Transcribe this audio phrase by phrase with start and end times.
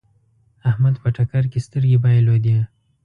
[0.69, 2.57] احمد په ټکر کې سترګې بايلودې.